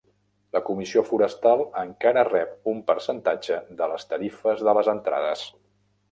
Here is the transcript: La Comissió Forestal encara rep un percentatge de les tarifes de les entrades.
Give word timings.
La 0.55 0.59
Comissió 0.67 1.01
Forestal 1.09 1.59
encara 1.81 2.23
rep 2.29 2.71
un 2.71 2.79
percentatge 2.87 3.59
de 3.81 3.89
les 3.91 4.07
tarifes 4.13 4.65
de 4.69 4.75
les 4.79 4.91
entrades. 4.95 5.45